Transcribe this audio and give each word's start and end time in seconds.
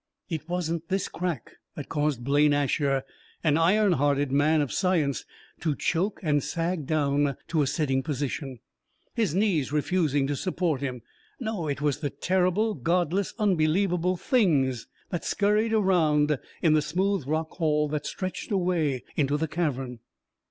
It 0.29 0.49
wasn't 0.49 0.87
this 0.89 1.07
crack 1.07 1.57
that 1.75 1.87
caused 1.87 2.23
Blaine 2.23 2.53
Asher, 2.53 3.03
an 3.43 3.55
iron 3.55 3.91
hearted 3.91 4.31
man 4.31 4.59
of 4.61 4.71
science, 4.73 5.25
to 5.59 5.75
choke 5.75 6.19
and 6.23 6.43
sag 6.43 6.87
down 6.87 7.37
to 7.49 7.61
a 7.61 7.67
sitting 7.67 8.01
position, 8.01 8.61
his 9.13 9.35
knees 9.35 9.71
refusing 9.71 10.25
to 10.25 10.35
support 10.35 10.81
him. 10.81 11.03
No 11.39 11.67
it 11.67 11.81
was 11.81 11.99
the 11.99 12.09
terrible, 12.09 12.73
Godless, 12.73 13.35
unbelievable 13.37 14.17
Things 14.17 14.87
that 15.11 15.23
scurried 15.23 15.71
around 15.71 16.39
in 16.63 16.73
the 16.73 16.81
smooth 16.81 17.27
rock 17.27 17.51
hall 17.51 17.87
that 17.89 18.07
stretched 18.07 18.49
away 18.51 19.03
into 19.15 19.37
the 19.37 19.47
cavern. 19.47 19.99